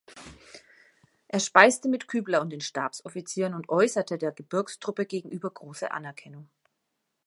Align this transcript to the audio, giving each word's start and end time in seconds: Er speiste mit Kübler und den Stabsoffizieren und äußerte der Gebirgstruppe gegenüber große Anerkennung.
Er 1.27 1.39
speiste 1.39 1.87
mit 1.87 2.07
Kübler 2.07 2.41
und 2.41 2.49
den 2.49 2.59
Stabsoffizieren 2.61 3.53
und 3.53 3.69
äußerte 3.69 4.17
der 4.17 4.31
Gebirgstruppe 4.31 5.05
gegenüber 5.05 5.51
große 5.51 5.91
Anerkennung. 5.91 6.49